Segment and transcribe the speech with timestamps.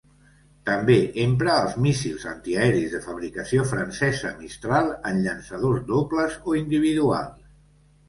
[0.69, 7.51] També empra els míssils antiaeris de fabricació francesa Mistral en llançadors dobles o individuals.